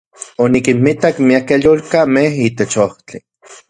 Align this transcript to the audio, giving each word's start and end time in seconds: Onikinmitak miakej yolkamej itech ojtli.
Onikinmitak 0.45 1.15
miakej 1.27 1.61
yolkamej 1.67 2.31
itech 2.47 2.77
ojtli. 2.85 3.17